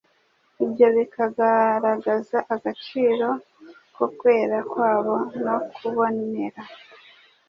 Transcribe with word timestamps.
ibyo 0.65 0.87
bikagaragaza 0.95 2.37
agaciro 2.55 3.27
ko 3.95 4.05
kwera 4.17 4.57
kwabo 4.71 5.15
no 5.43 5.55
kubonera; 5.75 6.61